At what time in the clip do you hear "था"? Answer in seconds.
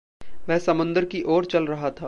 1.89-1.99